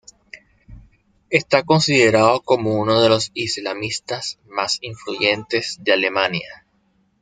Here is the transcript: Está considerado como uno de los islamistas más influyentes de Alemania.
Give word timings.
Está 1.29 1.61
considerado 1.61 2.41
como 2.41 2.73
uno 2.73 3.01
de 3.03 3.09
los 3.09 3.29
islamistas 3.35 4.39
más 4.47 4.79
influyentes 4.81 5.77
de 5.81 5.93
Alemania. 5.93 6.65